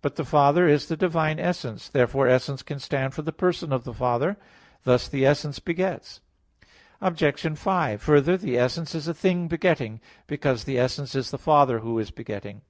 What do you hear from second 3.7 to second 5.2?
of the Father. Thus